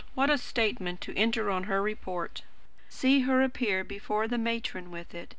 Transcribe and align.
What 0.15 0.31
a 0.31 0.39
statement 0.39 0.99
to 1.01 1.15
enter 1.15 1.51
on 1.51 1.65
her 1.65 1.79
report! 1.79 2.41
See 2.89 3.19
her 3.19 3.43
appear 3.43 3.83
before 3.83 4.27
the 4.27 4.39
matron 4.39 4.89
with 4.89 5.13
it! 5.13 5.29